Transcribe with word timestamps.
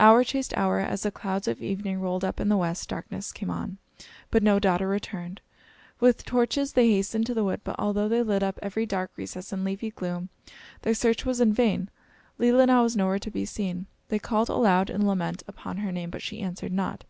Hour 0.00 0.24
chased 0.24 0.52
hour, 0.56 0.80
as 0.80 1.04
the 1.04 1.12
clouds 1.12 1.46
of 1.46 1.62
evening 1.62 2.00
rolled 2.00 2.24
up 2.24 2.40
in 2.40 2.48
the 2.48 2.56
west; 2.56 2.88
darkness 2.88 3.30
came 3.30 3.50
on, 3.50 3.78
but 4.28 4.42
no 4.42 4.58
daughter 4.58 4.88
returned. 4.88 5.40
With 6.00 6.24
torches 6.24 6.72
they 6.72 6.90
hastened 6.90 7.24
to 7.26 7.34
the 7.34 7.44
wood, 7.44 7.60
but 7.62 7.76
although 7.78 8.08
they 8.08 8.24
lit 8.24 8.42
up 8.42 8.58
every 8.62 8.84
dark 8.84 9.12
recess 9.14 9.52
and 9.52 9.62
leafy 9.62 9.92
gloom, 9.92 10.28
their 10.82 10.92
search 10.92 11.24
was 11.24 11.40
in 11.40 11.52
vain. 11.52 11.88
Leelinau 12.36 12.82
was 12.82 12.96
nowhere 12.96 13.20
to 13.20 13.30
be 13.30 13.44
seen. 13.44 13.86
They 14.08 14.18
called 14.18 14.48
aloud, 14.48 14.90
in 14.90 15.06
lament, 15.06 15.44
upon 15.46 15.76
her 15.76 15.92
name, 15.92 16.10
but 16.10 16.20
she 16.22 16.40
answered 16.40 16.72
not. 16.72 17.04